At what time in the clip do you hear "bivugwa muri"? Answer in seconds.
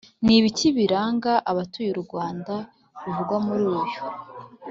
3.03-3.63